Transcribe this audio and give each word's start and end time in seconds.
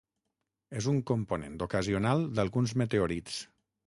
És 0.79 0.85
un 0.91 0.95
component 1.11 1.59
ocasional 1.65 2.25
d'alguns 2.39 2.73
meteorits. 2.83 3.37